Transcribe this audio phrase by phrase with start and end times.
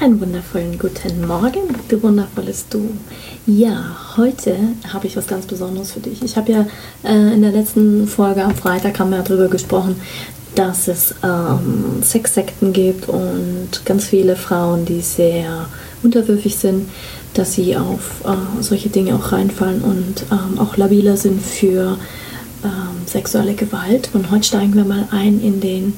[0.00, 2.88] Einen wundervollen guten Morgen, du wundervolles Du.
[3.48, 4.56] Ja, heute
[4.92, 6.22] habe ich was ganz Besonderes für dich.
[6.22, 6.66] Ich habe ja
[7.02, 10.00] äh, in der letzten Folge am Freitag haben wir ja darüber gesprochen,
[10.54, 15.66] dass es ähm, Sexsekten gibt und ganz viele Frauen, die sehr
[16.04, 16.88] unterwürfig sind,
[17.34, 21.98] dass sie auf äh, solche Dinge auch reinfallen und ähm, auch labiler sind für
[22.62, 22.70] ähm,
[23.04, 24.10] sexuelle Gewalt.
[24.12, 25.94] Und heute steigen wir mal ein in den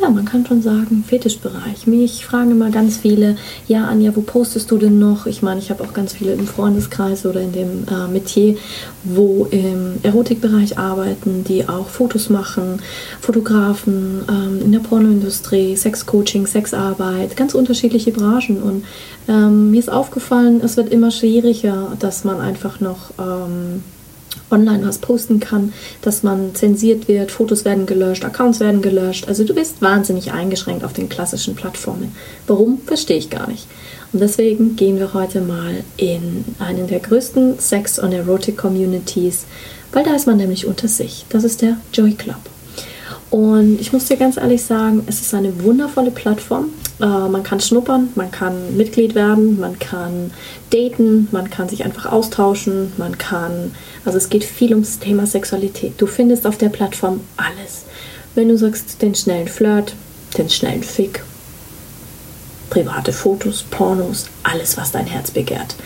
[0.00, 1.86] ja, man kann schon sagen, Fetischbereich.
[1.86, 3.36] Mich fragen immer ganz viele,
[3.68, 5.26] ja, Anja, wo postest du denn noch?
[5.26, 8.56] Ich meine, ich habe auch ganz viele im Freundeskreis oder in dem äh, Metier,
[9.04, 12.80] wo im Erotikbereich arbeiten, die auch Fotos machen,
[13.20, 18.62] Fotografen ähm, in der Pornoindustrie, Sexcoaching, Sexarbeit, ganz unterschiedliche Branchen.
[18.62, 18.84] Und
[19.28, 23.10] ähm, mir ist aufgefallen, es wird immer schwieriger, dass man einfach noch...
[23.18, 23.82] Ähm,
[24.50, 29.28] online was posten kann, dass man zensiert wird, Fotos werden gelöscht, Accounts werden gelöscht.
[29.28, 32.14] Also du bist wahnsinnig eingeschränkt auf den klassischen Plattformen.
[32.46, 33.66] Warum, verstehe ich gar nicht.
[34.12, 39.44] Und deswegen gehen wir heute mal in einen der größten Sex- und Erotic-Communities,
[39.92, 41.26] weil da ist man nämlich unter sich.
[41.28, 42.40] Das ist der Joy Club.
[43.30, 46.70] Und ich muss dir ganz ehrlich sagen, es ist eine wundervolle Plattform.
[47.00, 50.32] Äh, man kann schnuppern, man kann Mitglied werden, man kann
[50.70, 53.72] daten, man kann sich einfach austauschen, man kann,
[54.04, 55.94] also es geht viel ums Thema Sexualität.
[55.98, 57.84] Du findest auf der Plattform alles.
[58.34, 59.94] Wenn du sagst, den schnellen Flirt,
[60.36, 61.22] den schnellen Fick,
[62.68, 65.76] private Fotos, Pornos, alles, was dein Herz begehrt.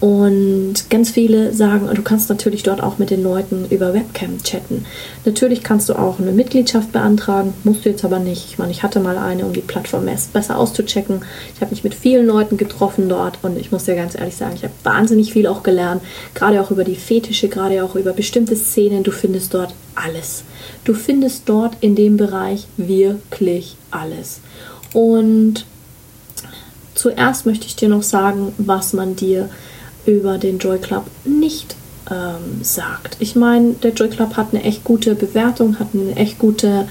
[0.00, 4.84] Und ganz viele sagen, du kannst natürlich dort auch mit den Leuten über Webcam chatten.
[5.24, 8.46] Natürlich kannst du auch eine Mitgliedschaft beantragen, musst du jetzt aber nicht.
[8.48, 11.22] Ich meine, ich hatte mal eine, um die Plattform besser auszuchecken.
[11.54, 14.54] Ich habe mich mit vielen Leuten getroffen dort und ich muss dir ganz ehrlich sagen,
[14.54, 16.00] ich habe wahnsinnig viel auch gelernt,
[16.32, 19.02] gerade auch über die Fetische, gerade auch über bestimmte Szenen.
[19.02, 20.44] Du findest dort alles.
[20.84, 24.40] Du findest dort in dem Bereich wirklich alles.
[24.94, 25.66] Und
[26.94, 29.48] zuerst möchte ich dir noch sagen, was man dir
[30.06, 31.76] über den Joy Club nicht
[32.10, 33.16] ähm, sagt.
[33.20, 36.86] Ich meine, der Joy Club hat eine echt gute Bewertung, hat eine echt gute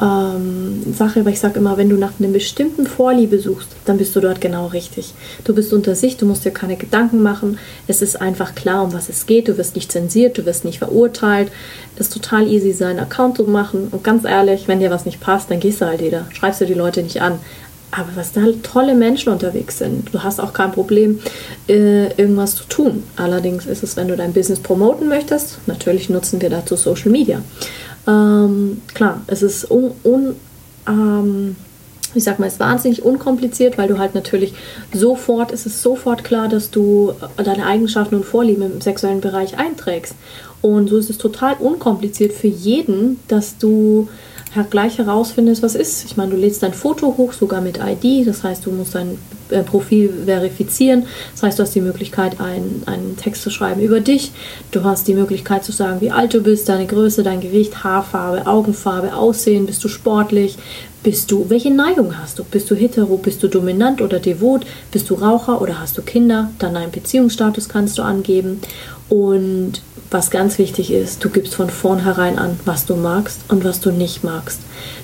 [0.00, 4.14] ähm, Sache, weil ich sage immer, wenn du nach einem bestimmten Vorliebe suchst, dann bist
[4.16, 5.12] du dort genau richtig.
[5.44, 7.58] Du bist unter sich, du musst dir keine Gedanken machen.
[7.86, 9.48] Es ist einfach klar, um was es geht.
[9.48, 11.50] Du wirst nicht zensiert, du wirst nicht verurteilt.
[11.96, 13.88] Es ist total easy, seinen Account zu machen.
[13.90, 16.26] Und ganz ehrlich, wenn dir was nicht passt, dann gehst du halt wieder.
[16.32, 17.38] Schreibst du die Leute nicht an.
[17.90, 20.14] Aber was da tolle Menschen unterwegs sind.
[20.14, 21.18] Du hast auch kein Problem,
[21.68, 23.02] äh, irgendwas zu tun.
[23.16, 27.42] Allerdings ist es, wenn du dein Business promoten möchtest, natürlich nutzen wir dazu Social Media.
[28.06, 30.36] Ähm, klar, es ist un, un
[30.86, 31.56] ähm,
[32.14, 34.54] ich sag mal, es ist wahnsinnig unkompliziert, weil du halt natürlich
[34.92, 40.14] sofort, es ist sofort klar, dass du deine Eigenschaften und Vorlieben im sexuellen Bereich einträgst.
[40.60, 44.08] Und so ist es total unkompliziert für jeden, dass du
[44.70, 46.04] gleich herausfindest, was ist.
[46.04, 49.18] Ich meine, du lädst dein Foto hoch, sogar mit ID, das heißt, du musst dein
[49.50, 51.04] äh, Profil verifizieren.
[51.32, 54.32] Das heißt, du hast die Möglichkeit, einen, einen Text zu schreiben über dich.
[54.70, 58.46] Du hast die Möglichkeit zu sagen, wie alt du bist, deine Größe, dein Gewicht, Haarfarbe,
[58.46, 60.56] Augenfarbe, Aussehen, bist du sportlich,
[61.02, 62.44] bist du, welche Neigung hast du?
[62.44, 66.50] Bist du hetero, bist du dominant oder devot, bist du Raucher oder hast du Kinder?
[66.58, 68.60] Dann deinen Beziehungsstatus kannst du angeben.
[69.08, 73.80] Und was ganz wichtig ist, du gibst von vornherein an, was du magst und was
[73.80, 74.60] du nicht magst.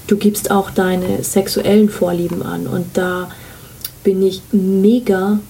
[0.06, 3.28] Du gibst auch deine sexuellen Vorlieben an und da
[4.06, 5.40] bin ich mega.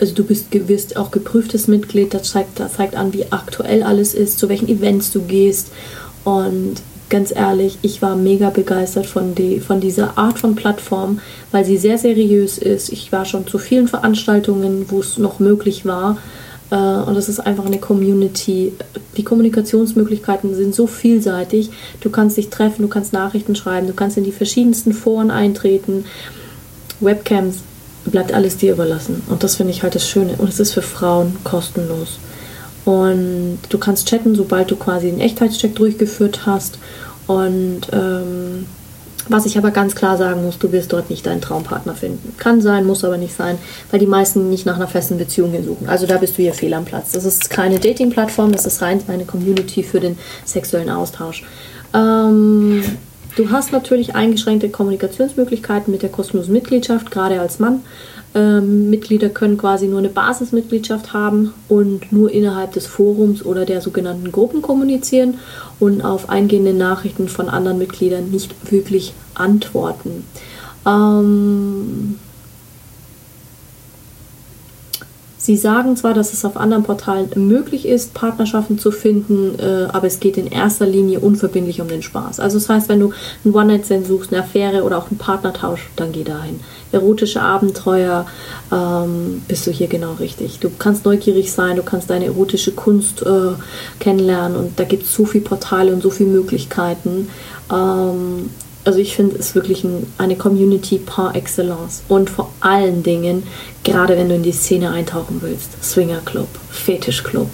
[0.00, 4.14] Also du bist, wirst auch geprüftes Mitglied, das zeigt, das zeigt an, wie aktuell alles
[4.14, 5.70] ist, zu welchen Events du gehst.
[6.24, 6.76] Und
[7.10, 11.20] ganz ehrlich, ich war mega begeistert von, die, von dieser Art von Plattform,
[11.50, 12.88] weil sie sehr seriös ist.
[12.88, 16.16] Ich war schon zu vielen Veranstaltungen, wo es noch möglich war
[16.70, 18.72] äh, und es ist einfach eine Community.
[19.18, 21.68] Die Kommunikationsmöglichkeiten sind so vielseitig.
[22.00, 26.06] Du kannst dich treffen, du kannst Nachrichten schreiben, du kannst in die verschiedensten Foren eintreten.
[27.00, 27.58] Webcams,
[28.10, 29.22] bleibt alles dir überlassen.
[29.28, 30.34] Und das finde ich halt das Schöne.
[30.38, 32.18] Und es ist für Frauen kostenlos.
[32.84, 36.78] Und du kannst chatten, sobald du quasi einen Echtheitscheck durchgeführt hast.
[37.26, 38.66] Und ähm,
[39.28, 42.34] was ich aber ganz klar sagen muss, du wirst dort nicht deinen Traumpartner finden.
[42.38, 43.56] Kann sein, muss aber nicht sein,
[43.90, 45.88] weil die meisten nicht nach einer festen Beziehung suchen.
[45.88, 47.12] Also da bist du hier fehl am Platz.
[47.12, 51.44] Das ist keine Dating-Plattform, das ist rein eine Community für den sexuellen Austausch.
[51.94, 52.82] Ähm,
[53.36, 57.82] Du hast natürlich eingeschränkte Kommunikationsmöglichkeiten mit der kostenlosen Mitgliedschaft, gerade als Mann.
[58.34, 63.80] Ähm, Mitglieder können quasi nur eine Basismitgliedschaft haben und nur innerhalb des Forums oder der
[63.80, 65.38] sogenannten Gruppen kommunizieren
[65.80, 70.24] und auf eingehende Nachrichten von anderen Mitgliedern nicht wirklich antworten.
[70.86, 72.18] Ähm,
[75.42, 80.06] Sie sagen zwar, dass es auf anderen Portalen möglich ist, Partnerschaften zu finden, äh, aber
[80.06, 82.38] es geht in erster Linie unverbindlich um den Spaß.
[82.38, 83.12] Also das heißt, wenn du
[83.44, 86.60] einen One-Night-Stand suchst, eine Affäre oder auch einen Partnertausch, dann geh dahin.
[86.92, 88.24] Erotische Abenteuer
[88.70, 90.60] ähm, bist du hier genau richtig.
[90.60, 93.54] Du kannst neugierig sein, du kannst deine erotische Kunst äh,
[93.98, 97.28] kennenlernen und da gibt es so viele Portale und so viele Möglichkeiten.
[97.68, 98.48] Ähm,
[98.84, 102.02] also ich finde es wirklich ein, eine Community par excellence.
[102.08, 103.44] Und vor allen Dingen,
[103.84, 107.48] gerade wenn du in die Szene eintauchen willst, Swinger Club, Fetisch Club.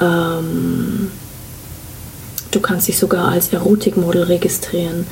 [0.00, 1.10] Ähm,
[2.50, 5.06] du kannst dich sogar als Erotikmodel registrieren.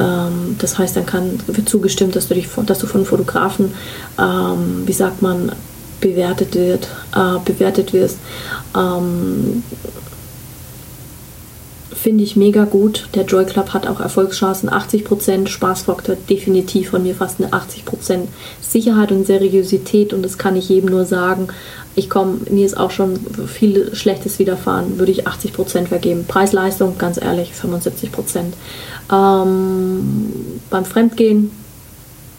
[0.00, 3.72] Ähm, das heißt, dann kann, wird zugestimmt, dass du, dich, dass du von Fotografen,
[4.18, 5.52] ähm, wie sagt man,
[6.00, 8.18] bewertet, wird, äh, bewertet wirst.
[8.76, 9.62] Ähm,
[12.02, 13.08] finde ich mega gut.
[13.14, 18.28] Der Joy Club hat auch Erfolgschancen 80%, Spaßfaktor definitiv von mir fast eine 80%
[18.60, 21.48] Sicherheit und Seriosität und das kann ich jedem nur sagen.
[21.94, 26.24] Ich komme, mir ist auch schon viel Schlechtes widerfahren, würde ich 80% vergeben.
[26.26, 28.54] Preis-Leistung, ganz ehrlich, 75%.
[29.12, 31.50] Ähm, beim Fremdgehen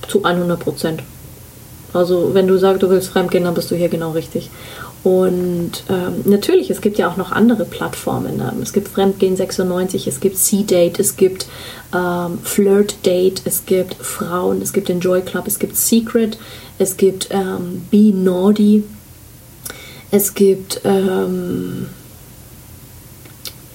[0.08, 1.00] zu 100%.
[1.94, 4.50] Also wenn du sagst, du willst fremdgehen, dann bist du hier genau richtig.
[5.04, 8.40] Und ähm, natürlich, es gibt ja auch noch andere Plattformen.
[8.40, 11.48] Ähm, es gibt Fremdgehen 96, es gibt C-Date, es gibt
[11.94, 16.38] ähm, Flirt Date, es gibt Frauen, es gibt den Joy Club, es gibt Secret,
[16.78, 18.84] es gibt ähm, Be Naughty,
[20.12, 21.88] es gibt ähm,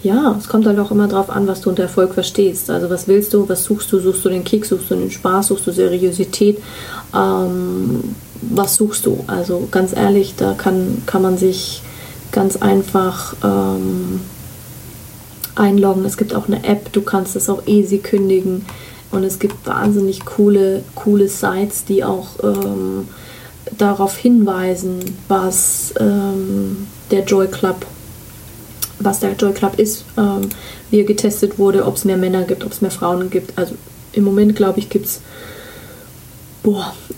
[0.06, 2.70] ja, es kommt halt auch immer darauf an, was du unter Erfolg verstehst.
[2.70, 3.98] Also was willst du, was suchst du?
[3.98, 6.62] Suchst du den Kick, suchst du den Spaß, suchst du Seriosität?
[7.12, 9.24] Ähm, was suchst du?
[9.26, 11.82] Also ganz ehrlich, da kann, kann man sich
[12.32, 14.20] ganz einfach ähm,
[15.54, 16.04] einloggen.
[16.04, 18.64] Es gibt auch eine App, du kannst das auch easy kündigen.
[19.10, 23.08] Und es gibt wahnsinnig coole, coole Sites, die auch ähm,
[23.78, 24.98] darauf hinweisen,
[25.28, 27.86] was ähm, der Joy Club
[28.98, 30.48] was der Joy Club ist, ähm,
[30.90, 33.56] wie er getestet wurde, ob es mehr Männer gibt, ob es mehr Frauen gibt.
[33.58, 33.74] Also
[34.12, 35.20] im Moment, glaube ich, gibt es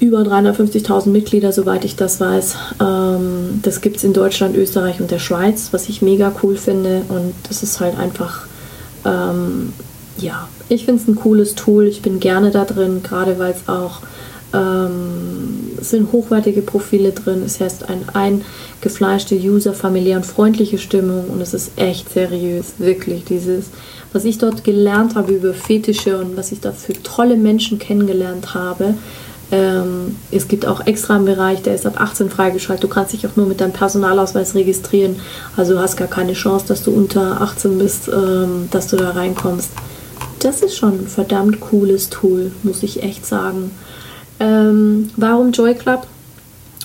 [0.00, 2.56] über 350.000 Mitglieder, soweit ich das weiß.
[2.81, 7.03] Ähm, das gibt es in Deutschland, Österreich und der Schweiz, was ich mega cool finde.
[7.09, 8.47] Und das ist halt einfach,
[9.05, 9.73] ähm,
[10.19, 11.87] ja, ich finde es ein cooles Tool.
[11.87, 14.00] Ich bin gerne da drin, gerade weil es auch
[14.53, 17.43] ähm, sind hochwertige Profile drin.
[17.45, 23.25] Es heißt ein eingefleischte User, familiär und freundliche Stimmung und es ist echt seriös, wirklich.
[23.25, 23.67] Dieses,
[24.12, 28.55] was ich dort gelernt habe über Fetische und was ich da für tolle Menschen kennengelernt
[28.55, 28.95] habe.
[29.50, 32.85] Ähm, es gibt auch extra einen Bereich, der ist ab 18 freigeschaltet.
[32.85, 35.17] Du kannst dich auch nur mit deinem Personalausweis registrieren.
[35.56, 39.11] Also du hast gar keine Chance, dass du unter 18 bist, ähm, dass du da
[39.11, 39.71] reinkommst.
[40.41, 43.71] Das ist schon ein verdammt cooles Tool, muss ich echt sagen.
[44.39, 46.06] Ähm, warum Joy Club?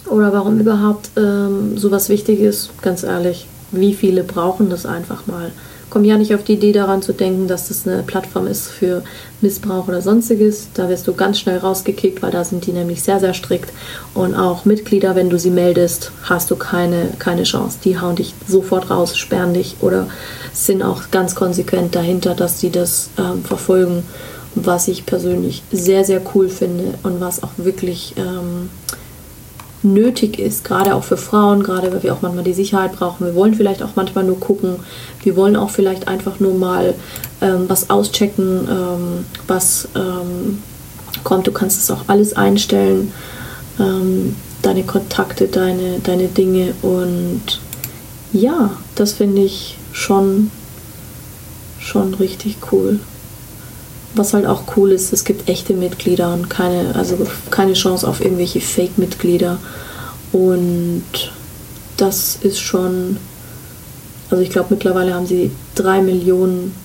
[0.08, 2.70] Oder warum überhaupt ähm, sowas Wichtiges?
[2.82, 5.52] Ganz ehrlich, wie viele brauchen das einfach mal?
[5.94, 9.04] Komm ja nicht auf die Idee daran zu denken, dass das eine Plattform ist für
[9.42, 10.70] Missbrauch oder sonstiges.
[10.74, 13.72] Da wirst du ganz schnell rausgekickt, weil da sind die nämlich sehr, sehr strikt.
[14.16, 17.78] Und auch Mitglieder, wenn du sie meldest, hast du keine, keine Chance.
[17.84, 20.08] Die hauen dich sofort raus, sperren dich oder
[20.52, 24.02] sind auch ganz konsequent dahinter, dass sie das ähm, verfolgen
[24.56, 28.70] was ich persönlich sehr, sehr cool finde und was auch wirklich ähm,
[29.84, 33.26] nötig ist, gerade auch für Frauen, gerade weil wir auch manchmal die Sicherheit brauchen.
[33.26, 34.78] Wir wollen vielleicht auch manchmal nur gucken,
[35.24, 36.94] wir wollen auch vielleicht einfach nur mal
[37.42, 40.62] ähm, was auschecken, ähm, was ähm,
[41.24, 41.48] kommt.
[41.48, 43.12] Du kannst es auch alles einstellen,
[43.80, 47.62] ähm, deine Kontakte, deine, deine Dinge und
[48.32, 50.50] ja, das finde ich schon,
[51.80, 53.00] schon richtig cool
[54.16, 57.18] was halt auch cool ist, es gibt echte Mitglieder und keine, also
[57.50, 59.58] keine Chance auf irgendwelche Fake-Mitglieder.
[60.32, 61.04] Und
[61.98, 63.18] das ist schon,
[64.30, 66.76] also ich glaube mittlerweile haben sie drei Millionen,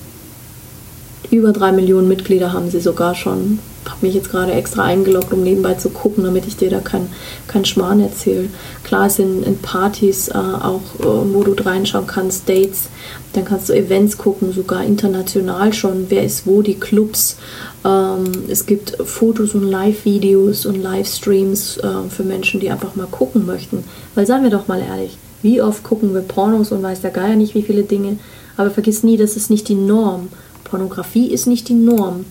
[1.30, 3.58] über drei Millionen Mitglieder haben sie sogar schon
[3.90, 7.08] habe mich jetzt gerade extra eingeloggt, um nebenbei zu gucken, damit ich dir da keinen
[7.46, 8.48] kein Schmarrn erzähle.
[8.84, 12.88] Klar, es sind in Partys äh, auch, äh, wo du reinschauen kannst, Dates,
[13.32, 17.36] dann kannst du Events gucken, sogar international schon, wer ist wo, die Clubs.
[17.84, 23.46] Ähm, es gibt Fotos und Live-Videos und Livestreams äh, für Menschen, die einfach mal gucken
[23.46, 23.84] möchten.
[24.14, 27.36] Weil seien wir doch mal ehrlich, wie oft gucken wir Pornos und weiß der Geier
[27.36, 28.18] nicht, wie viele Dinge.
[28.56, 30.28] Aber vergiss nie, das ist nicht die Norm.
[30.64, 32.24] Pornografie ist nicht die Norm.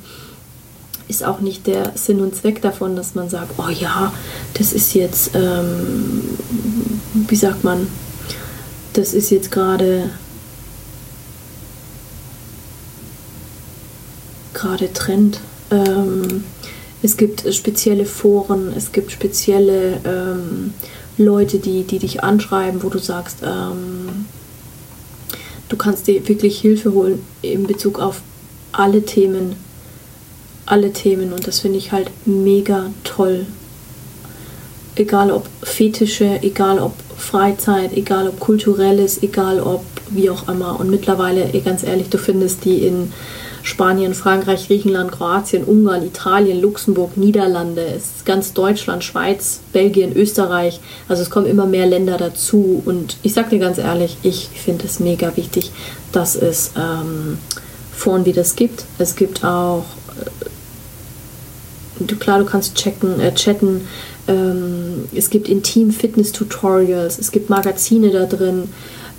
[1.08, 4.14] Ist auch nicht der Sinn und Zweck davon, dass man sagt, oh ja,
[4.56, 6.22] das ist jetzt, ähm,
[7.14, 7.88] wie sagt man,
[8.94, 10.10] das ist jetzt gerade
[14.54, 15.40] gerade Trend.
[15.72, 16.44] Ähm,
[17.04, 20.74] es gibt spezielle Foren, es gibt spezielle ähm,
[21.18, 24.26] Leute, die, die dich anschreiben, wo du sagst, ähm,
[25.70, 28.22] du kannst dir wirklich Hilfe holen in Bezug auf
[28.72, 29.56] alle Themen.
[30.68, 33.48] Alle Themen und das finde ich halt mega toll.
[34.96, 40.80] Egal ob Fetische, egal ob Freizeit, egal ob kulturelles, egal ob wie auch immer.
[40.80, 43.12] Und mittlerweile, ganz ehrlich, du findest die in
[43.64, 50.80] Spanien, Frankreich, Griechenland, Kroatien, Ungarn, Italien, Luxemburg, Niederlande, ist ganz Deutschland, Schweiz, Belgien, Österreich.
[51.10, 52.82] Also es kommen immer mehr Länder dazu.
[52.86, 55.72] Und ich sage dir ganz ehrlich, ich finde es mega wichtig,
[56.14, 57.40] dass es ähm,
[57.94, 58.86] Foren wie das gibt.
[59.00, 59.84] Es gibt auch,
[62.00, 63.88] äh, klar, du kannst checken, äh, chatten.
[64.28, 67.20] Ähm, es gibt Intim-Fitness-Tutorials.
[67.20, 68.70] Es gibt Magazine da drin.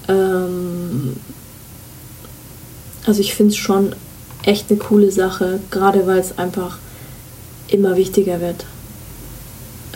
[0.08, 1.16] Ähm,
[3.06, 3.94] also ich finde es schon
[4.42, 6.78] echt eine coole Sache, gerade weil es einfach
[7.68, 8.66] immer wichtiger wird.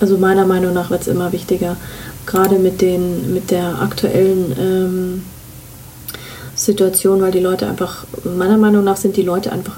[0.01, 1.77] Also meiner Meinung nach wird es immer wichtiger,
[2.27, 5.23] gerade mit, den, mit der aktuellen ähm,
[6.55, 9.77] Situation, weil die Leute einfach, meiner Meinung nach sind die Leute einfach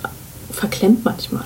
[0.50, 1.44] verklemmt manchmal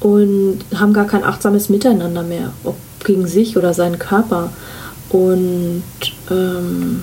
[0.00, 4.50] und haben gar kein achtsames Miteinander mehr, ob gegen sich oder seinen Körper.
[5.10, 5.82] Und
[6.30, 7.02] ähm,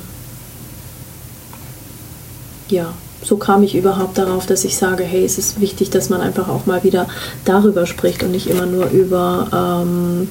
[2.70, 6.22] ja, so kam ich überhaupt darauf, dass ich sage, hey, es ist wichtig, dass man
[6.22, 7.08] einfach auch mal wieder
[7.44, 10.30] darüber spricht und nicht immer nur über, ähm,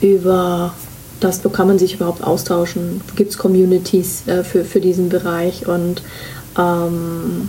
[0.00, 0.74] über
[1.20, 5.66] das, wo kann man sich überhaupt austauschen, gibt es Communities äh, für, für diesen Bereich
[5.66, 6.02] und
[6.58, 7.48] ähm,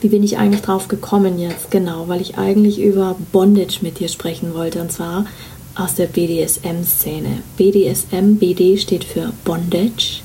[0.00, 1.70] Wie bin ich eigentlich drauf gekommen jetzt?
[1.70, 5.26] Genau, weil ich eigentlich über Bondage mit dir sprechen wollte und zwar
[5.74, 7.42] aus der BDSM-Szene.
[7.56, 10.20] BDSM, BD steht für Bondage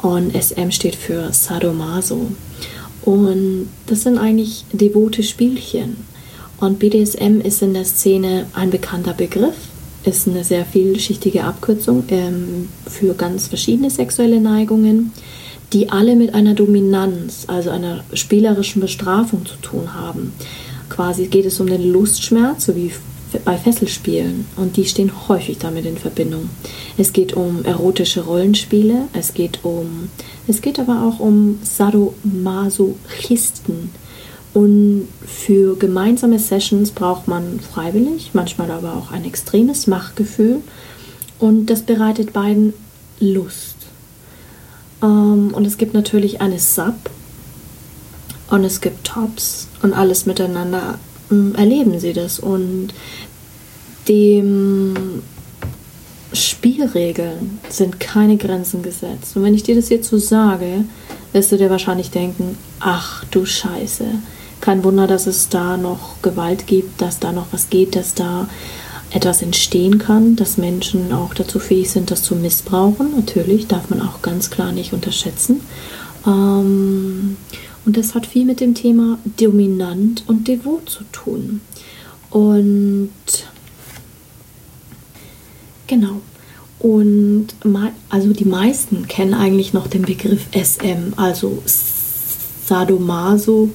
[0.00, 2.28] und SM steht für Sadomaso.
[3.02, 5.96] Und das sind eigentlich devote Spielchen.
[6.58, 9.56] Und BDSM ist in der Szene ein bekannter Begriff,
[10.04, 15.12] ist eine sehr vielschichtige Abkürzung ähm, für ganz verschiedene sexuelle Neigungen
[15.72, 20.32] die alle mit einer Dominanz, also einer spielerischen Bestrafung zu tun haben.
[20.88, 22.92] Quasi geht es um den Lustschmerz, so wie
[23.46, 26.50] bei Fesselspielen und die stehen häufig damit in Verbindung.
[26.98, 30.10] Es geht um erotische Rollenspiele, es geht um
[30.48, 33.90] es geht aber auch um Sadomasochisten.
[34.54, 40.58] Und für gemeinsame Sessions braucht man freiwillig, manchmal aber auch ein extremes Machtgefühl
[41.38, 42.74] und das bereitet beiden
[43.18, 43.71] Lust.
[45.02, 46.94] Ähm, und es gibt natürlich eine Sub
[48.50, 50.98] und es gibt Tops und alles miteinander
[51.30, 52.38] ähm, erleben sie das.
[52.38, 52.88] Und
[54.08, 55.22] dem
[56.32, 59.36] Spielregeln sind keine Grenzen gesetzt.
[59.36, 60.84] Und wenn ich dir das jetzt so sage,
[61.32, 64.04] wirst du dir wahrscheinlich denken, ach du Scheiße.
[64.60, 68.48] Kein Wunder, dass es da noch Gewalt gibt, dass da noch was geht, dass da
[69.12, 73.14] etwas entstehen kann, dass Menschen auch dazu fähig sind, das zu missbrauchen.
[73.14, 75.60] Natürlich darf man auch ganz klar nicht unterschätzen.
[76.26, 77.36] Ähm,
[77.84, 81.60] und das hat viel mit dem Thema dominant und devot zu tun.
[82.30, 83.10] Und
[85.86, 86.20] genau.
[86.78, 87.48] Und
[88.08, 91.62] also die meisten kennen eigentlich noch den Begriff SM, also
[92.66, 93.70] Sadomaso.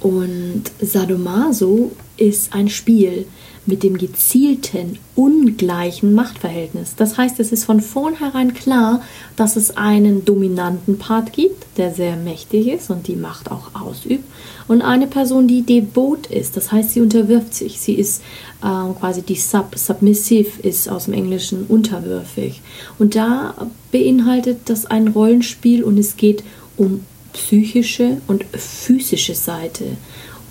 [0.00, 3.26] Und Sadomaso ist ein Spiel
[3.68, 6.94] mit dem gezielten, ungleichen Machtverhältnis.
[6.96, 9.02] Das heißt, es ist von vornherein klar,
[9.36, 14.24] dass es einen dominanten Part gibt, der sehr mächtig ist und die Macht auch ausübt,
[14.68, 16.56] und eine Person, die devot ist.
[16.56, 17.78] Das heißt, sie unterwirft sich.
[17.78, 18.22] Sie ist
[18.62, 19.74] äh, quasi die Sub.
[19.76, 22.62] Submissive ist aus dem Englischen unterwürfig.
[22.98, 23.54] Und da
[23.92, 26.42] beinhaltet das ein Rollenspiel und es geht
[26.76, 27.04] um
[27.38, 29.84] psychische und physische Seite.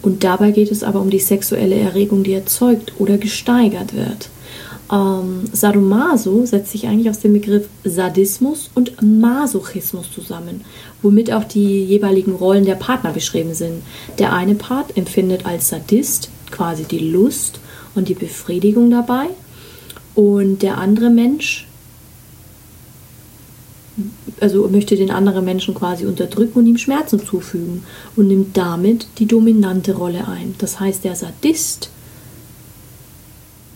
[0.02, 4.30] Und dabei geht es aber um die sexuelle Erregung, die erzeugt oder gesteigert wird.
[4.92, 10.62] Ähm, Sadomaso setzt sich eigentlich aus dem Begriff Sadismus und Masochismus zusammen,
[11.02, 13.84] womit auch die jeweiligen Rollen der Partner beschrieben sind.
[14.18, 17.60] Der eine Part empfindet als Sadist quasi die Lust
[17.96, 19.28] und die Befriedigung dabei
[20.16, 21.67] und der andere Mensch
[24.40, 27.84] also möchte den anderen Menschen quasi unterdrücken und ihm Schmerzen zufügen
[28.16, 30.56] und nimmt damit die dominante Rolle ein.
[30.60, 31.90] Das heißt, der Sadist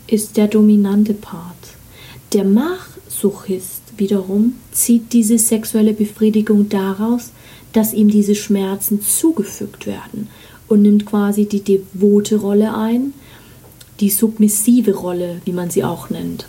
[0.08, 1.56] ist der dominante Part.
[2.34, 7.32] Der Machsuchist wiederum zieht diese sexuelle Befriedigung daraus,
[7.74, 10.28] dass ihm diese Schmerzen zugefügt werden
[10.68, 13.14] und nimmt quasi die devote Rolle ein,
[14.00, 16.46] die submissive Rolle, wie man sie auch nennt.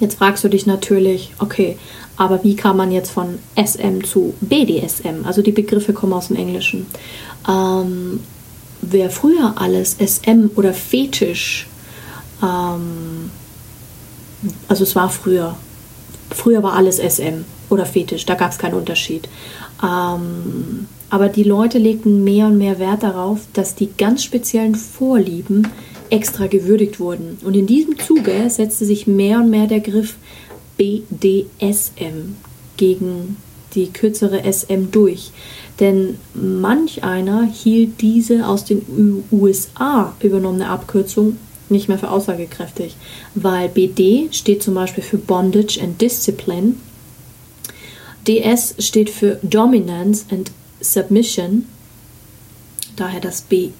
[0.00, 1.76] Jetzt fragst du dich natürlich, okay,
[2.16, 5.24] aber wie kann man jetzt von SM zu BDSM?
[5.24, 6.86] Also die Begriffe kommen aus dem Englischen.
[7.48, 8.20] Ähm,
[8.80, 11.66] wer früher alles SM oder Fetisch,
[12.42, 13.30] ähm,
[14.68, 15.56] also es war früher,
[16.30, 19.28] früher war alles SM oder Fetisch, da gab es keinen Unterschied.
[19.82, 25.68] Ähm, aber die Leute legten mehr und mehr Wert darauf, dass die ganz speziellen Vorlieben
[26.10, 27.38] extra gewürdigt wurden.
[27.44, 30.16] Und in diesem Zuge setzte sich mehr und mehr der Griff
[30.76, 32.36] BDSM
[32.76, 33.36] gegen
[33.74, 35.30] die kürzere SM durch.
[35.80, 41.36] Denn manch einer hielt diese aus den USA übernommene Abkürzung
[41.68, 42.96] nicht mehr für aussagekräftig,
[43.34, 46.76] weil BD steht zum Beispiel für Bondage and Discipline,
[48.26, 50.50] DS steht für Dominance and
[50.80, 51.66] Submission,
[52.96, 53.72] daher das BD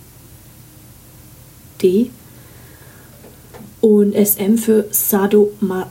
[3.80, 5.90] und SM für Sadoma,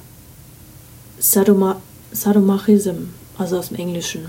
[1.20, 4.26] Sadoma, Sadomachism, also aus dem Englischen.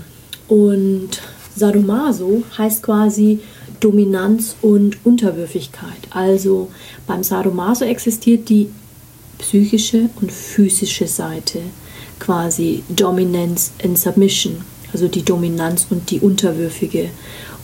[0.47, 1.09] Und
[1.55, 3.39] Sadomaso heißt quasi
[3.79, 6.07] Dominanz und Unterwürfigkeit.
[6.09, 6.69] Also
[7.07, 8.69] beim Sadomaso existiert die
[9.37, 11.59] psychische und physische Seite,
[12.19, 14.61] quasi Dominance and Submission,
[14.91, 17.09] also die Dominanz und die unterwürfige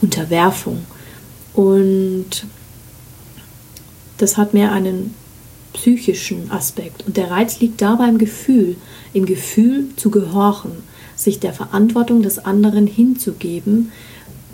[0.01, 0.85] Unterwerfung.
[1.53, 2.45] Und
[4.17, 5.13] das hat mehr einen
[5.73, 7.05] psychischen Aspekt.
[7.05, 8.77] Und der Reiz liegt dabei im Gefühl,
[9.13, 10.71] im Gefühl zu gehorchen,
[11.15, 13.91] sich der Verantwortung des anderen hinzugeben,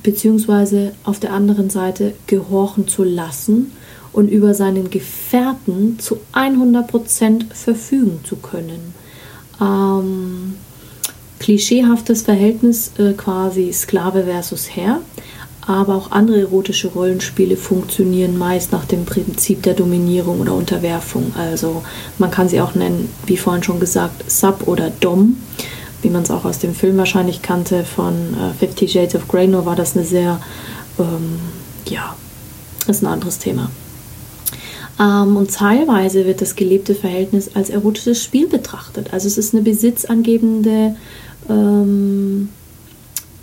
[0.03, 3.71] beziehungsweise auf der anderen Seite gehorchen zu lassen
[4.13, 8.93] und über seinen Gefährten zu 100% verfügen zu können.
[9.61, 10.55] Ähm,
[11.39, 15.01] klischeehaftes Verhältnis äh, quasi Sklave versus Herr
[15.67, 21.33] aber auch andere erotische Rollenspiele funktionieren meist nach dem Prinzip der Dominierung oder Unterwerfung.
[21.37, 21.83] Also
[22.17, 25.37] man kann sie auch nennen, wie vorhin schon gesagt, Sub oder Dom,
[26.01, 29.47] wie man es auch aus dem Film wahrscheinlich kannte von äh, Fifty Shades of Grey,
[29.47, 30.41] nur war das eine sehr,
[30.97, 31.39] ähm,
[31.87, 32.15] ja,
[32.87, 33.69] ist ein anderes Thema.
[34.99, 39.13] Ähm, und teilweise wird das gelebte Verhältnis als erotisches Spiel betrachtet.
[39.13, 40.95] Also es ist eine besitzangebende,
[41.49, 42.49] ähm,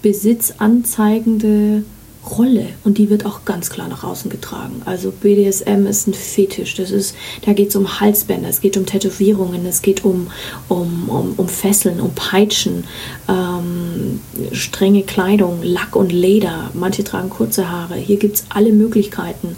[0.02, 1.84] besitzanzeigende
[2.30, 4.82] Rolle und die wird auch ganz klar nach außen getragen.
[4.84, 7.14] Also BDSM ist ein Fetisch, das ist,
[7.44, 10.28] da geht es um Halsbänder, es geht um Tätowierungen, es geht um,
[10.68, 12.84] um, um, um Fesseln, um Peitschen,
[13.28, 14.20] ähm,
[14.52, 17.96] strenge Kleidung, Lack und Leder, manche tragen kurze Haare.
[17.96, 19.56] Hier gibt es alle Möglichkeiten.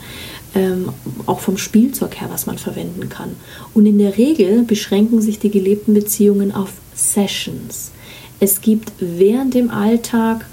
[0.52, 0.88] Ähm,
[1.26, 3.37] auch vom Spielzeug her, was man verwenden kann.
[3.72, 7.92] Und in der Regel beschränken sich die gelebten Beziehungen auf Sessions.
[8.40, 10.46] Es gibt während dem Alltag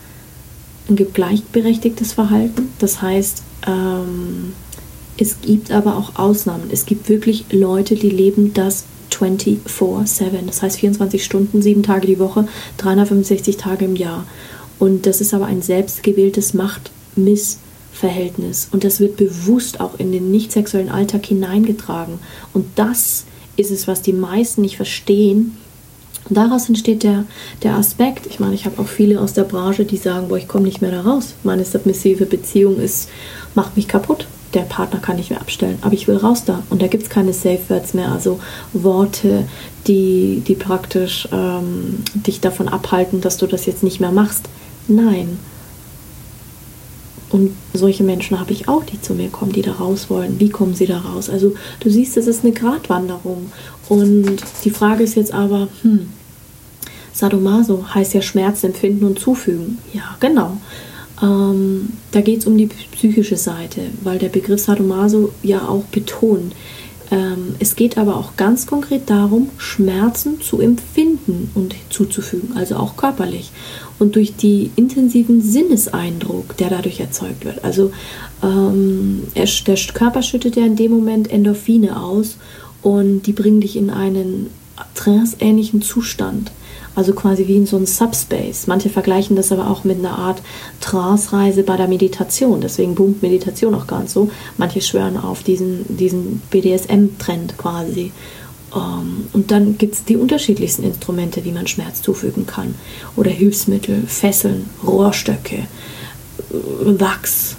[0.95, 2.69] gibt gleichberechtigtes Verhalten.
[2.79, 4.53] Das heißt, ähm,
[5.17, 6.69] es gibt aber auch Ausnahmen.
[6.71, 10.45] Es gibt wirklich Leute, die leben das 24-7.
[10.45, 12.47] Das heißt 24 Stunden, sieben Tage die Woche,
[12.77, 14.25] 365 Tage im Jahr.
[14.79, 18.67] Und das ist aber ein selbstgewähltes Machtmissverhältnis.
[18.71, 22.19] Und das wird bewusst auch in den nicht sexuellen Alltag hineingetragen.
[22.53, 25.57] Und das ist es, was die meisten nicht verstehen,
[26.29, 27.25] daraus entsteht der,
[27.63, 30.47] der Aspekt, ich meine, ich habe auch viele aus der Branche, die sagen, boah, ich
[30.47, 31.35] komme nicht mehr da raus.
[31.43, 33.09] Meine submissive Beziehung ist,
[33.55, 34.27] macht mich kaputt.
[34.53, 36.63] Der Partner kann nicht mehr abstellen, aber ich will raus da.
[36.69, 38.39] Und da gibt es keine Safe Words mehr, also
[38.71, 39.45] Worte,
[39.87, 44.47] die, die praktisch ähm, dich davon abhalten, dass du das jetzt nicht mehr machst.
[44.87, 45.37] Nein.
[47.29, 50.39] Und solche Menschen habe ich auch, die zu mir kommen, die da raus wollen.
[50.39, 51.29] Wie kommen sie da raus?
[51.29, 53.51] Also du siehst, es ist eine Gratwanderung.
[53.89, 56.07] Und die Frage ist jetzt aber, hm,
[57.17, 59.79] Sadomaso heißt ja Schmerz empfinden und zufügen.
[59.91, 60.57] Ja, genau.
[61.21, 66.53] Ähm, da geht es um die psychische Seite, weil der Begriff Sadomaso ja auch betont,
[67.09, 72.97] ähm, es geht aber auch ganz konkret darum, Schmerzen zu empfinden und zuzufügen, also auch
[72.97, 73.51] körperlich.
[73.97, 77.63] Und durch die intensiven Sinneseindruck, der dadurch erzeugt wird.
[77.63, 77.91] Also
[78.43, 82.37] ähm, er, der Körper schüttet ja in dem Moment Endorphine aus
[82.83, 84.51] und die bringen dich in einen
[84.93, 86.51] tranceähnlichen Zustand.
[86.97, 88.65] Also quasi wie in so einem Subspace.
[88.65, 90.41] Manche vergleichen das aber auch mit einer Art
[90.81, 92.59] Trance-Reise bei der Meditation.
[92.59, 94.31] Deswegen boomt Meditation auch ganz so.
[94.57, 98.11] Manche schwören auf diesen, diesen BDSM-Trend quasi.
[98.71, 102.73] Um, ähm, und dann gibt es die unterschiedlichsten Instrumente, wie man Schmerz zufügen kann.
[103.15, 105.67] Oder Hilfsmittel, Fesseln, Rohrstöcke,
[106.49, 107.57] Wachs,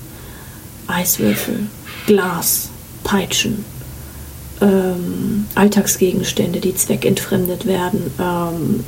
[0.89, 1.69] Eiswürfel,
[2.09, 2.71] Glas,
[3.05, 3.65] Peitschen,
[4.61, 8.13] ähm, Alltagsgegenstände, die zweckentfremdet werden.
[8.21, 8.85] Ähm,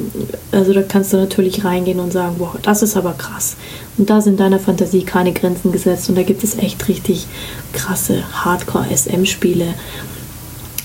[0.52, 3.56] also da kannst du natürlich reingehen und sagen, boah, das ist aber krass.
[3.96, 7.26] Und da sind deiner Fantasie keine Grenzen gesetzt und da gibt es echt richtig
[7.72, 9.74] krasse Hardcore-SM-Spiele.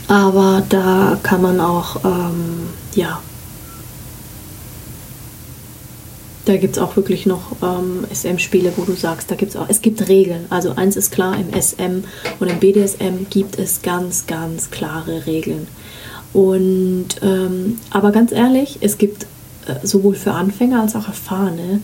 [0.07, 3.19] Aber da kann man auch, ähm, ja,
[6.45, 9.65] da gibt es auch wirklich noch ähm, SM-Spiele, wo du sagst, da gibt es auch,
[9.67, 10.45] es gibt Regeln.
[10.49, 12.03] Also eins ist klar, im SM
[12.39, 15.67] und im BDSM gibt es ganz, ganz klare Regeln.
[16.33, 19.23] Und ähm, aber ganz ehrlich, es gibt
[19.67, 21.81] äh, sowohl für Anfänger als auch Erfahrene,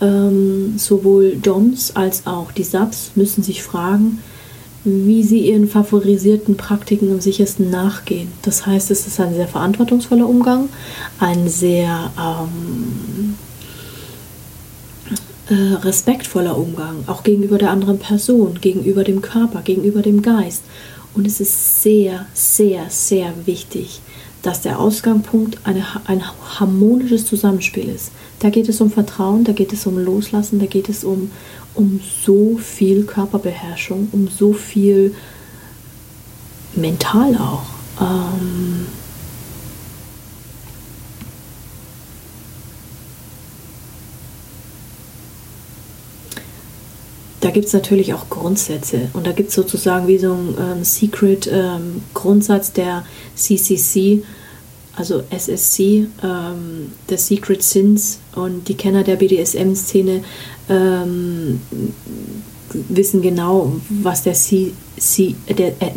[0.00, 4.18] ähm, sowohl DOMs als auch die Subs müssen sich fragen,
[4.84, 8.32] wie sie ihren favorisierten Praktiken am sichersten nachgehen.
[8.42, 10.70] Das heißt, es ist ein sehr verantwortungsvoller Umgang,
[11.18, 13.34] ein sehr ähm,
[15.50, 20.62] äh, respektvoller Umgang, auch gegenüber der anderen Person, gegenüber dem Körper, gegenüber dem Geist.
[21.14, 24.00] Und es ist sehr, sehr, sehr wichtig,
[24.42, 26.22] dass der Ausgangspunkt eine, ein
[26.58, 28.12] harmonisches Zusammenspiel ist.
[28.38, 31.30] Da geht es um Vertrauen, da geht es um Loslassen, da geht es um,
[31.74, 35.14] um so viel Körperbeherrschung, um so viel
[36.74, 37.64] mental auch.
[38.00, 38.86] Ähm,
[47.40, 49.08] da gibt es natürlich auch Grundsätze.
[49.14, 54.22] Und da gibt es sozusagen wie so ein ähm, Secret-Grundsatz ähm, der CCC,
[54.94, 58.18] also SSC, ähm, der Secret Sins.
[58.34, 60.22] Und die Kenner der BDSM-Szene
[60.68, 61.62] ähm,
[62.72, 64.72] wissen genau, was der, C,
[65.48, 65.92] der, äh,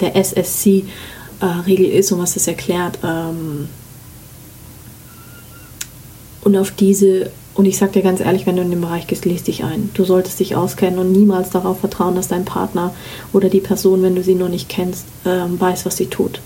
[0.00, 2.98] der SSC-Regel äh, ist und was das erklärt.
[3.04, 3.68] Ähm,
[6.42, 9.24] und auf diese und ich sage dir ganz ehrlich, wenn du in dem Bereich gehst,
[9.24, 9.90] lest dich ein.
[9.94, 12.94] Du solltest dich auskennen und niemals darauf vertrauen, dass dein Partner
[13.32, 16.40] oder die Person, wenn du sie noch nicht kennst, äh, weiß, was sie tut.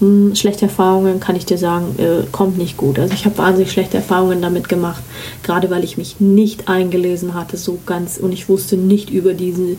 [0.00, 2.98] Hm, schlechte Erfahrungen, kann ich dir sagen, äh, kommt nicht gut.
[2.98, 5.02] Also ich habe wahnsinnig schlechte Erfahrungen damit gemacht,
[5.42, 9.76] gerade weil ich mich nicht eingelesen hatte, so ganz, und ich wusste nicht über diese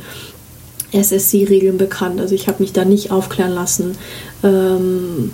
[0.91, 2.19] SSC-Regeln bekannt.
[2.19, 3.97] Also ich habe mich da nicht aufklären lassen.
[4.43, 5.31] Ähm,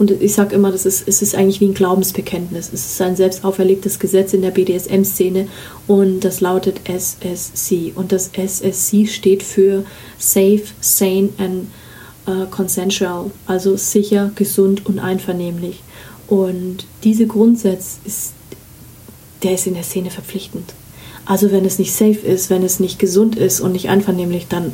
[0.00, 2.70] und ich sage immer, das ist, es ist eigentlich wie ein Glaubensbekenntnis.
[2.72, 5.46] Es ist ein selbst auferlegtes Gesetz in der BDSM-Szene
[5.86, 7.92] und das lautet SSC.
[7.94, 9.84] Und das SSC steht für
[10.18, 11.66] Safe, Sane and
[12.26, 15.82] uh, Consensual, also sicher, gesund und einvernehmlich.
[16.28, 18.32] Und diese Grundsatz ist,
[19.42, 20.72] der ist in der Szene verpflichtend.
[21.26, 24.72] Also wenn es nicht safe ist, wenn es nicht gesund ist und nicht einvernehmlich, dann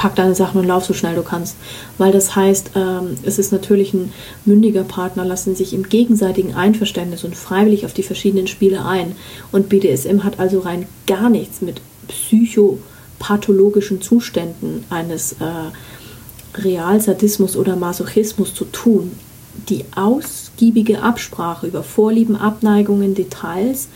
[0.00, 1.56] pack deine Sachen und lauf so schnell du kannst.
[1.98, 4.14] Weil das heißt, ähm, es ist natürlich ein
[4.46, 9.14] mündiger Partner, lassen sich im gegenseitigen Einverständnis und freiwillig auf die verschiedenen Spiele ein.
[9.52, 18.54] Und BDSM hat also rein gar nichts mit psychopathologischen Zuständen eines äh, Realsadismus oder Masochismus
[18.54, 19.12] zu tun.
[19.68, 23.88] Die ausgiebige Absprache über Vorlieben, Abneigungen, Details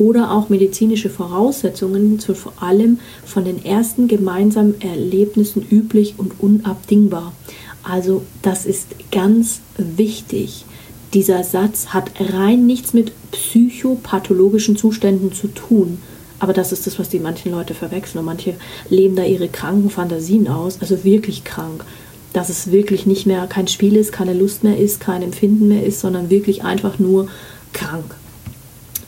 [0.00, 7.34] oder auch medizinische Voraussetzungen sind vor allem von den ersten gemeinsamen Erlebnissen üblich und unabdingbar.
[7.82, 10.64] Also das ist ganz wichtig.
[11.12, 15.98] Dieser Satz hat rein nichts mit psychopathologischen Zuständen zu tun.
[16.38, 18.20] Aber das ist das, was die manchen Leute verwechseln.
[18.20, 18.54] Und manche
[18.88, 21.84] leben da ihre kranken Fantasien aus, also wirklich krank.
[22.32, 25.84] Dass es wirklich nicht mehr kein Spiel ist, keine Lust mehr ist, kein Empfinden mehr
[25.84, 27.28] ist, sondern wirklich einfach nur
[27.74, 28.14] krank.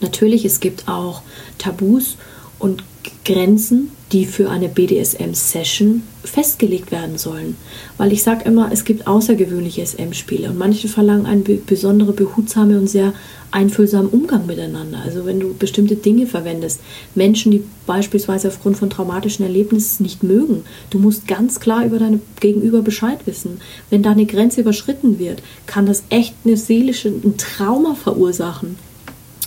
[0.02, 1.22] Natürlich, es gibt auch
[1.58, 2.16] Tabus
[2.58, 2.84] und
[3.24, 7.56] Grenzen, die für eine BDSM-Session festgelegt werden sollen.
[7.96, 12.88] Weil ich sage immer, es gibt außergewöhnliche SM-Spiele und manche verlangen einen besondere, behutsame und
[12.88, 13.12] sehr
[13.50, 15.00] einfühlsamen Umgang miteinander.
[15.04, 16.80] Also wenn du bestimmte Dinge verwendest,
[17.14, 22.20] Menschen, die beispielsweise aufgrund von traumatischen Erlebnissen nicht mögen, du musst ganz klar über deine
[22.40, 23.60] Gegenüber Bescheid wissen.
[23.90, 28.76] Wenn da eine Grenze überschritten wird, kann das echt eine seelische, ein Trauma verursachen.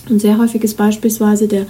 [0.08, 1.66] Und sehr häufig ist beispielsweise der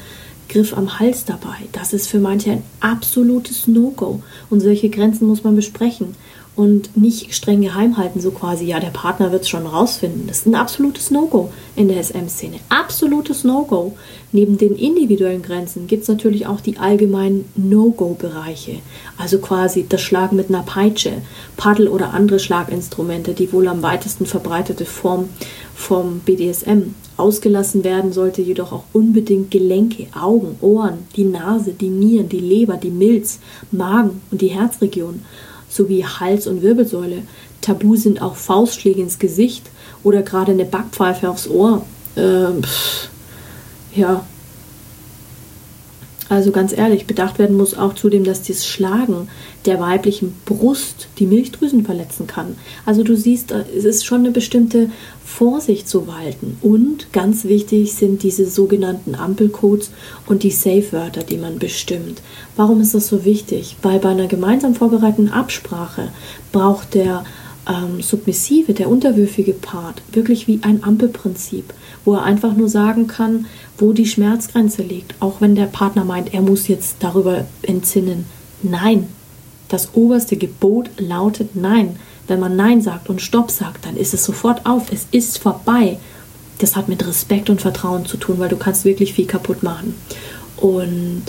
[0.49, 1.57] Griff am Hals dabei.
[1.73, 4.23] Das ist für manche ein absolutes No-Go.
[4.51, 6.15] Und solche Grenzen muss man besprechen
[6.57, 10.27] und nicht streng geheim halten, so quasi, ja, der Partner wird es schon rausfinden.
[10.27, 12.57] Das ist ein absolutes No-Go in der SM-Szene.
[12.71, 13.95] Absolutes No-Go.
[14.33, 18.79] Neben den individuellen Grenzen gibt es natürlich auch die allgemeinen No-Go-Bereiche.
[19.19, 21.13] Also quasi das Schlagen mit einer Peitsche,
[21.59, 25.29] Paddel oder andere Schlaginstrumente, die wohl am weitesten verbreitete Form
[25.75, 26.95] vom BDSM.
[27.19, 32.79] Ausgelassen werden sollte jedoch auch unbedingt Gelenke, Augen, Ohren, die Nase, die Nieren, die Leber,
[32.79, 33.41] die Milz,
[33.71, 35.21] Magen und die Herzregion
[35.69, 37.23] sowie Hals- und Wirbelsäule.
[37.61, 39.65] Tabu sind auch Faustschläge ins Gesicht
[40.03, 41.85] oder gerade eine Backpfeife aufs Ohr.
[42.17, 42.63] Ähm,
[43.95, 44.25] ja.
[46.29, 49.29] Also ganz ehrlich, bedacht werden muss auch zudem, dass das Schlagen
[49.65, 52.57] der weiblichen Brust die Milchdrüsen verletzen kann.
[52.85, 54.91] Also du siehst, es ist schon eine bestimmte
[55.25, 56.59] Vorsicht zu walten.
[56.63, 59.91] Und ganz wichtig sind diese sogenannten Ampelcodes
[60.27, 62.23] und die Safe-Wörter, die man bestimmt.
[62.57, 63.77] Warum ist das so wichtig?
[63.83, 66.09] Weil bei einer gemeinsam vorbereiteten Absprache
[66.53, 67.25] braucht der
[67.69, 71.73] ähm, submissive, der unterwürfige Part wirklich wie ein Ampelprinzip,
[72.07, 73.45] wo er einfach nur sagen kann,
[73.77, 78.25] wo die Schmerzgrenze liegt, auch wenn der Partner meint, er muss jetzt darüber entsinnen.
[78.63, 79.09] Nein,
[79.69, 81.97] das oberste Gebot lautet Nein.
[82.29, 85.99] Wenn man Nein sagt und Stopp sagt, dann ist es sofort auf, es ist vorbei.
[86.59, 89.95] Das hat mit Respekt und Vertrauen zu tun, weil du kannst wirklich viel kaputt machen.
[90.57, 91.25] Und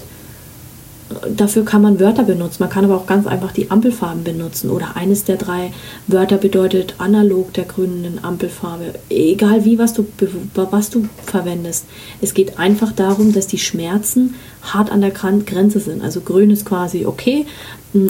[1.36, 2.58] dafür kann man Wörter benutzen.
[2.64, 4.70] Man kann aber auch ganz einfach die Ampelfarben benutzen.
[4.70, 5.72] Oder eines der drei
[6.08, 8.94] Wörter bedeutet analog der grünen Ampelfarbe.
[9.10, 10.06] Egal wie, was du,
[10.54, 11.86] was du verwendest.
[12.22, 16.04] Es geht einfach darum, dass die Schmerzen hart an der Grenze sind.
[16.04, 17.46] Also grün ist quasi okay,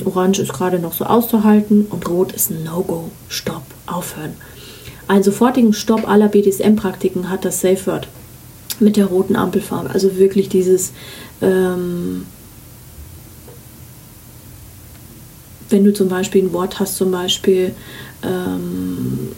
[0.06, 3.12] orange ist gerade noch so auszuhalten und rot ist ein No-Go.
[3.30, 4.34] Stopp, aufhören.
[5.08, 8.08] Einen sofortigen Stopp aller BDSM-Praktiken hat das Safe Word
[8.80, 9.92] mit der roten Ampelfarbe.
[9.92, 10.94] Also wirklich dieses...
[11.42, 12.26] Ähm,
[15.70, 17.74] wenn du zum Beispiel ein Wort hast, zum Beispiel
[18.24, 19.30] ähm,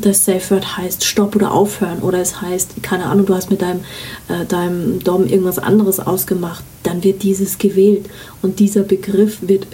[0.00, 3.62] das Safe Word heißt Stopp oder Aufhören oder es heißt, keine Ahnung, du hast mit
[3.62, 3.80] deinem,
[4.28, 8.08] äh, deinem Dom irgendwas anderes ausgemacht, dann wird dieses gewählt
[8.42, 9.66] und dieser Begriff wird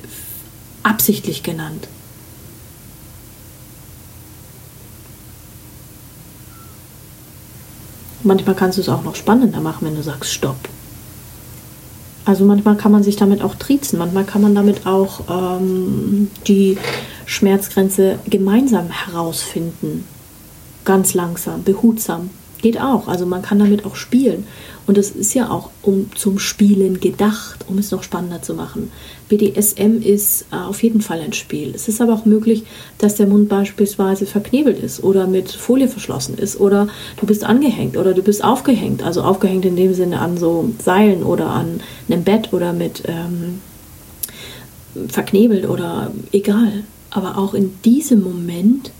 [0.83, 1.89] absichtlich genannt.
[8.23, 10.57] Manchmal kannst du es auch noch spannender machen, wenn du sagst Stopp.
[12.25, 16.79] Also manchmal kann man sich damit auch triezen, manchmal kann man damit auch ähm, die
[17.27, 20.05] Schmerzgrenze gemeinsam herausfinden.
[20.85, 22.31] Ganz langsam, behutsam.
[22.65, 23.09] Geht auch.
[23.09, 24.47] Also man kann damit auch spielen.
[24.87, 28.91] Und es ist ja auch um, zum Spielen gedacht, um es noch spannender zu machen.
[29.29, 31.75] BDSM ist äh, auf jeden Fall ein Spiel.
[31.75, 32.65] Es ist aber auch möglich,
[32.97, 36.89] dass der Mund beispielsweise verknebelt ist oder mit Folie verschlossen ist oder
[37.21, 39.03] du bist angehängt oder du bist aufgehängt.
[39.03, 43.61] Also aufgehängt in dem Sinne an so Seilen oder an einem Bett oder mit ähm,
[45.09, 46.85] verknebelt oder egal.
[47.11, 48.91] Aber auch in diesem Moment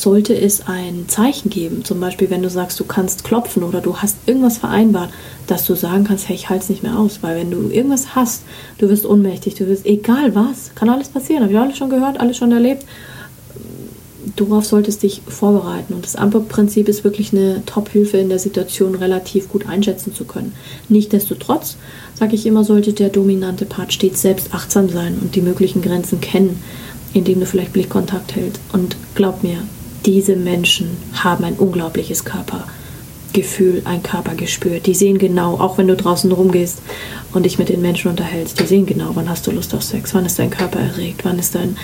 [0.00, 1.84] sollte es ein Zeichen geben.
[1.84, 5.10] Zum Beispiel, wenn du sagst, du kannst klopfen oder du hast irgendwas vereinbart,
[5.46, 7.18] dass du sagen kannst, hey, ich halte es nicht mehr aus.
[7.22, 8.42] Weil wenn du irgendwas hast,
[8.78, 12.18] du wirst ohnmächtig, du wirst, egal was, kann alles passieren, habe ich alles schon gehört,
[12.18, 12.84] alles schon erlebt.
[14.36, 15.92] Darauf solltest dich vorbereiten.
[15.92, 20.54] Und das Ampelprinzip ist wirklich eine Top-Hilfe in der Situation relativ gut einschätzen zu können.
[20.88, 21.76] Nichtsdestotrotz,
[22.14, 26.20] sage ich immer, sollte der dominante Part stets selbst achtsam sein und die möglichen Grenzen
[26.20, 26.62] kennen,
[27.12, 28.60] indem du vielleicht Blickkontakt hältst.
[28.72, 29.58] Und glaub mir,
[30.06, 34.80] diese Menschen haben ein unglaubliches Körpergefühl, ein Körpergespür.
[34.80, 36.78] Die sehen genau, auch wenn du draußen rumgehst
[37.32, 40.14] und dich mit den Menschen unterhältst, die sehen genau, wann hast du Lust auf Sex,
[40.14, 41.76] wann ist dein Körper erregt, wann ist dein,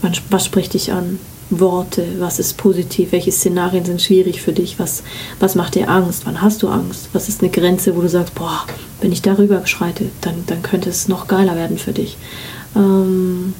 [0.00, 1.18] wann, was spricht dich an,
[1.60, 5.02] Worte, was ist positiv, welche Szenarien sind schwierig für dich, was,
[5.38, 8.34] was macht dir Angst, wann hast du Angst, was ist eine Grenze, wo du sagst,
[8.34, 8.64] boah,
[9.00, 12.16] wenn ich darüber schreite, dann, dann könnte es noch geiler werden für dich.
[12.74, 13.54] Ähm,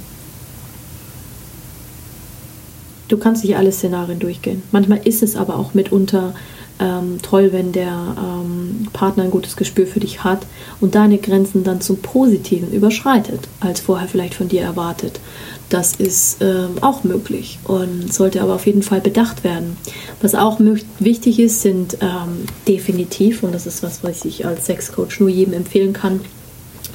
[3.13, 4.63] Du kannst nicht alle Szenarien durchgehen.
[4.73, 6.33] Manchmal ist es aber auch mitunter
[6.81, 10.47] ähm, toll, wenn der ähm, Partner ein gutes Gespür für dich hat
[10.81, 15.21] und deine Grenzen dann zum Positiven überschreitet, als vorher vielleicht von dir erwartet.
[15.69, 19.77] Das ist ähm, auch möglich und sollte aber auf jeden Fall bedacht werden.
[20.23, 20.59] Was auch
[20.99, 25.53] wichtig ist, sind ähm, definitiv, und das ist was, was ich als Sexcoach nur jedem
[25.53, 26.21] empfehlen kann,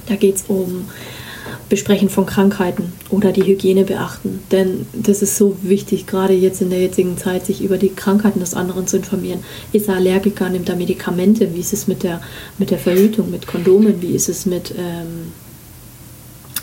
[0.08, 0.86] da geht es um
[1.70, 4.40] Besprechen von Krankheiten oder die Hygiene beachten.
[4.52, 8.40] Denn das ist so wichtig, gerade jetzt in der jetzigen Zeit, sich über die Krankheiten
[8.40, 9.44] des anderen zu informieren.
[9.74, 11.54] Ist er Allergiker, nimmt er Medikamente?
[11.54, 12.22] Wie ist es mit der,
[12.58, 14.02] mit der Verhütung, mit Kondomen?
[14.02, 14.74] Wie ist es mit...
[14.78, 15.32] Ähm,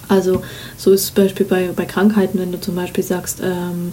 [0.09, 0.43] also
[0.77, 3.93] so ist es zum Beispiel bei, bei Krankheiten, wenn du zum Beispiel sagst, ähm,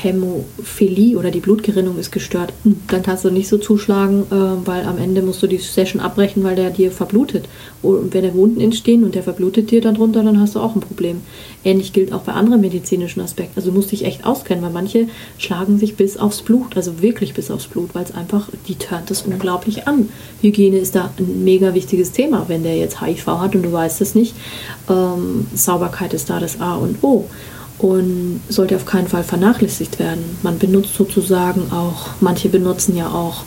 [0.00, 4.84] Hämophilie oder die Blutgerinnung ist gestört, hm, dann kannst du nicht so zuschlagen, äh, weil
[4.84, 7.48] am Ende musst du die Session abbrechen, weil der dir verblutet.
[7.82, 10.76] Und wenn der Wunden entstehen und der verblutet dir dann drunter, dann hast du auch
[10.76, 11.20] ein Problem.
[11.64, 13.54] Ähnlich gilt auch bei anderen medizinischen Aspekten.
[13.56, 17.34] Also du musst dich echt auskennen, weil manche schlagen sich bis aufs Blut, also wirklich
[17.34, 20.08] bis aufs Blut, weil es einfach, die turnt das unglaublich an.
[20.42, 24.00] Hygiene ist da ein mega wichtiges Thema, wenn der jetzt HIV hat und du weißt
[24.00, 24.34] es nicht.
[24.88, 27.24] Ähm, Sauberkeit ist da das A und O.
[27.78, 30.24] und sollte auf keinen Fall vernachlässigt werden.
[30.42, 33.44] Man benutzt sozusagen auch, manche benutzen ja auch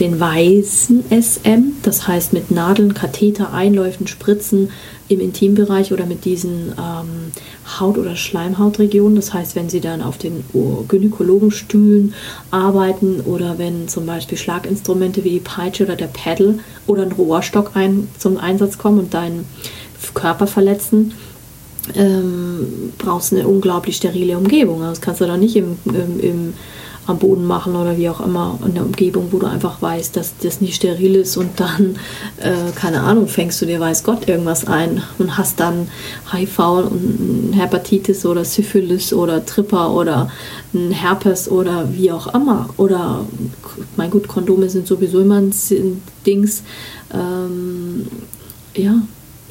[0.00, 4.70] den weißen SM, das heißt mit Nadeln, Katheter, Einläufen, Spritzen
[5.08, 7.32] im Intimbereich oder mit diesen ähm,
[7.78, 9.16] Haut- oder Schleimhautregionen.
[9.16, 10.44] Das heißt, wenn sie dann auf den
[10.88, 12.14] Gynäkologenstühlen
[12.50, 17.72] arbeiten oder wenn zum Beispiel Schlaginstrumente wie die Peitsche oder der Pedal oder ein Rohrstock
[17.74, 19.44] ein, zum Einsatz kommen und deinen
[20.14, 21.12] Körper verletzen,
[21.94, 24.80] ähm, brauchst eine unglaublich sterile Umgebung.
[24.80, 26.54] Also das kannst du doch nicht im, im, im,
[27.06, 30.38] am Boden machen oder wie auch immer in der Umgebung, wo du einfach weißt, dass
[30.38, 31.96] das nicht steril ist und dann,
[32.38, 35.88] äh, keine Ahnung, fängst du dir weiß Gott irgendwas ein und hast dann
[36.32, 40.30] HIV und Hepatitis oder Syphilis oder Tripper oder
[40.72, 42.70] ein Herpes oder wie auch immer.
[42.78, 43.26] Oder,
[43.96, 45.52] mein gut, Kondome sind sowieso immer ein
[46.26, 46.62] Dings.
[47.12, 48.06] Ähm,
[48.74, 48.94] ja,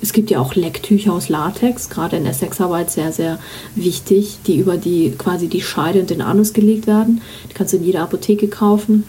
[0.04, 3.40] es gibt ja auch Lecktücher aus Latex, gerade in der Sexarbeit sehr, sehr
[3.74, 7.22] wichtig, die über die quasi die Scheide und den Anus gelegt werden.
[7.50, 9.06] Die kannst du in jeder Apotheke kaufen.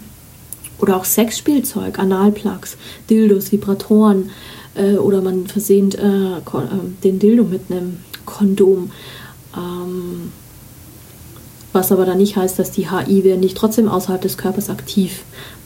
[0.78, 2.76] Oder auch Sexspielzeug, Analplugs,
[3.11, 4.30] Dildos, Vibratoren
[4.76, 6.40] äh, oder man versehnt äh, äh,
[7.02, 8.92] den Dildo mit einem Kondom.
[9.57, 10.30] Ähm,
[11.72, 15.24] was aber dann nicht heißt, dass die HI-Werte nicht trotzdem außerhalb des Körpers aktiv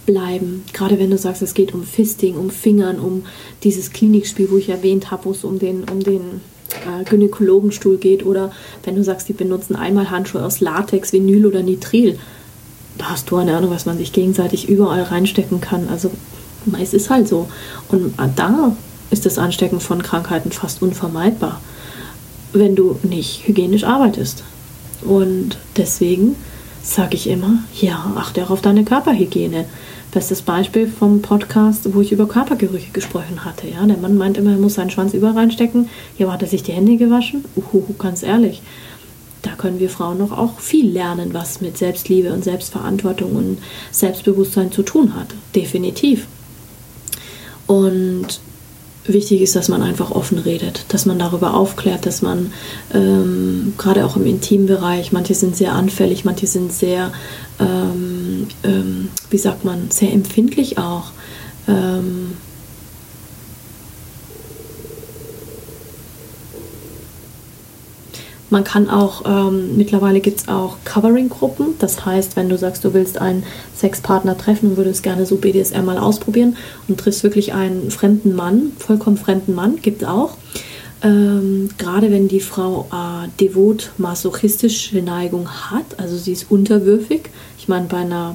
[0.08, 0.64] bleiben.
[0.72, 3.24] Gerade wenn du sagst, es geht um Fisting, um Fingern, um
[3.62, 6.40] dieses Klinikspiel, wo ich erwähnt habe, wo es um den, um den
[6.70, 8.24] äh, Gynäkologenstuhl geht.
[8.24, 8.50] Oder
[8.84, 12.18] wenn du sagst, die benutzen einmal Handschuhe aus Latex, Vinyl oder Nitril.
[12.96, 15.88] Da hast du eine Ahnung, was man sich gegenseitig überall reinstecken kann.
[15.90, 16.10] Also
[16.80, 17.46] es ist halt so.
[17.88, 18.74] Und da
[19.10, 21.60] ist das Anstecken von Krankheiten fast unvermeidbar,
[22.54, 24.42] wenn du nicht hygienisch arbeitest.
[25.02, 26.34] Und deswegen
[26.82, 29.66] sage ich immer, ja, achte auch auf deine Körperhygiene.
[30.10, 33.68] Bestes Beispiel vom Podcast, wo ich über Körpergerüche gesprochen hatte.
[33.68, 35.90] Ja, der Mann meint immer, er muss seinen Schwanz überall reinstecken.
[36.16, 37.44] Hier hat er sich die Hände gewaschen.
[37.56, 38.62] Uhuhu, ganz ehrlich.
[39.42, 43.58] Da können wir Frauen noch auch viel lernen, was mit Selbstliebe und Selbstverantwortung und
[43.90, 45.28] Selbstbewusstsein zu tun hat.
[45.54, 46.26] Definitiv.
[47.66, 48.40] Und
[49.04, 52.52] wichtig ist, dass man einfach offen redet, dass man darüber aufklärt, dass man
[52.94, 57.12] ähm, gerade auch im Intimbereich, manche sind sehr anfällig, manche sind sehr,
[57.60, 58.07] ähm,
[58.64, 61.10] ähm, wie sagt man, sehr empfindlich auch.
[61.66, 62.36] Ähm,
[68.50, 71.74] Man kann auch, ähm, mittlerweile gibt es auch Covering-Gruppen.
[71.78, 73.42] Das heißt, wenn du sagst, du willst einen
[73.76, 76.56] Sexpartner treffen und würdest gerne so BDSM mal ausprobieren
[76.88, 80.37] und triffst wirklich einen fremden Mann, vollkommen fremden Mann, gibt es auch.
[81.02, 87.30] Ähm, gerade wenn die Frau äh, devot masochistische Neigung hat, also sie ist unterwürfig.
[87.58, 88.34] Ich meine, bei einer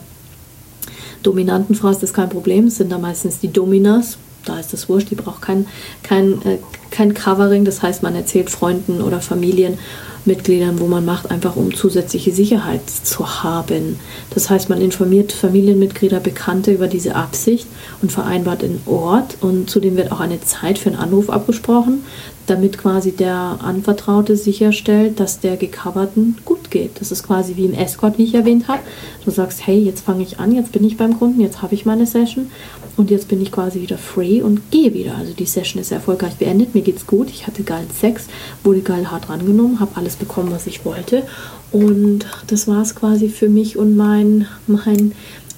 [1.24, 4.90] dominanten Frau ist das kein Problem, es sind da meistens die Dominas, da ist das
[4.90, 5.66] wurscht, die braucht kein,
[6.04, 6.58] kein, äh,
[6.92, 12.34] kein Covering, das heißt, man erzählt Freunden oder Familienmitgliedern, wo man macht, einfach um zusätzliche
[12.34, 14.00] Sicherheit zu haben.
[14.32, 17.68] Das heißt, man informiert Familienmitglieder, Bekannte über diese Absicht
[18.02, 22.04] und vereinbart einen Ort und zudem wird auch eine Zeit für einen Anruf abgesprochen,
[22.48, 27.00] damit quasi der Anvertraute sicherstellt, dass der Gecoverten gut geht.
[27.00, 28.82] Das ist quasi wie im Escort, wie ich erwähnt habe.
[29.24, 31.86] Du sagst, hey, jetzt fange ich an, jetzt bin ich beim Kunden, jetzt habe ich
[31.86, 32.52] meine Session
[32.98, 35.16] und jetzt bin ich quasi wieder free und gehe wieder.
[35.16, 38.28] Also die Session ist erfolgreich beendet, mir geht's gut, ich hatte geilen Sex,
[38.64, 41.24] wurde geil hart rangenommen, habe alles bekommen, was ich wollte.
[41.72, 45.14] Und das war es quasi für mich und mein, mein,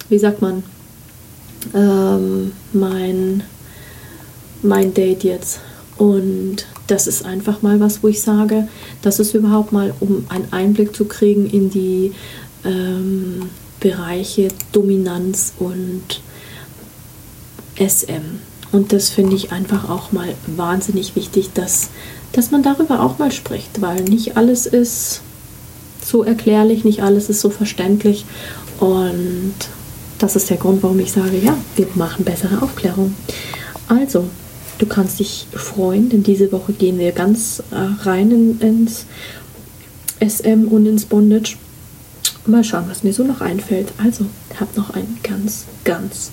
[0.07, 0.63] wie sagt man,
[1.73, 3.43] ähm, mein,
[4.61, 5.59] mein Date jetzt.
[5.97, 8.67] Und das ist einfach mal was, wo ich sage,
[9.01, 12.13] das ist überhaupt mal, um einen Einblick zu kriegen in die
[12.65, 16.21] ähm, Bereiche Dominanz und
[17.77, 18.39] SM.
[18.71, 21.89] Und das finde ich einfach auch mal wahnsinnig wichtig, dass,
[22.33, 25.21] dass man darüber auch mal spricht, weil nicht alles ist
[26.03, 28.25] so erklärlich, nicht alles ist so verständlich.
[28.79, 29.53] Und
[30.19, 33.15] das ist der Grund, warum ich sage, ja, wir machen bessere Aufklärung.
[33.87, 34.25] Also,
[34.77, 39.05] du kannst dich freuen, denn diese Woche gehen wir ganz äh, rein in, ins
[40.19, 41.57] SM und ins Bondage.
[42.45, 43.91] Mal schauen, was mir so noch einfällt.
[43.97, 44.25] Also,
[44.59, 46.31] habt noch einen ganz, ganz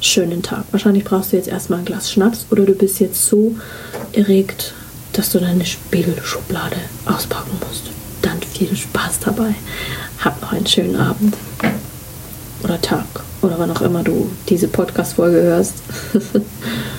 [0.00, 0.64] schönen Tag.
[0.70, 3.56] Wahrscheinlich brauchst du jetzt erstmal ein Glas Schnaps oder du bist jetzt so
[4.12, 4.74] erregt,
[5.14, 6.76] dass du deine Spiegelschublade
[7.06, 7.84] auspacken musst.
[8.20, 9.54] Dann viel Spaß dabei.
[10.18, 11.34] Hab noch einen schönen Abend
[12.62, 13.06] oder Tag
[13.42, 15.74] oder wann auch immer du diese Podcast-Folge hörst.